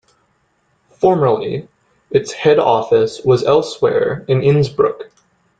[0.99, 1.67] Formerly
[2.09, 5.11] its head office was elsewhere in Innsbruck.